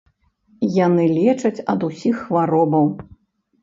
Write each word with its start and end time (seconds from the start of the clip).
Яны 0.85 1.05
лечаць 1.19 1.63
ад 1.77 1.87
усіх 1.91 2.15
хваробаў! 2.27 2.95